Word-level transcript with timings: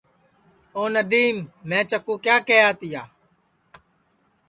آو 0.77 0.83
ندیم 0.93 1.35
میں 1.69 1.83
چکُو 1.89 2.13
کیا 2.25 2.35
کیہیا 2.47 2.69
تیا 2.79 3.03